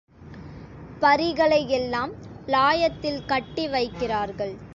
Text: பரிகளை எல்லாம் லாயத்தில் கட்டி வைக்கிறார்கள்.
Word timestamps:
பரிகளை 0.99 1.69
எல்லாம் 1.69 2.11
லாயத்தில் 2.47 3.25
கட்டி 3.25 3.67
வைக்கிறார்கள். 3.67 4.53